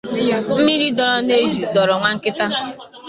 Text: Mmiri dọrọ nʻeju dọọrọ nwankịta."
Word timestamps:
Mmiri 0.59 0.87
dọrọ 0.97 1.17
nʻeju 1.27 1.63
dọọrọ 1.73 1.93
nwankịta." 2.01 2.45